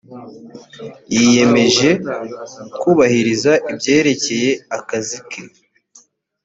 yiyemeje 1.13 1.89
kubahiriza 2.81 3.53
ibyerekeyeakazike. 3.71 5.41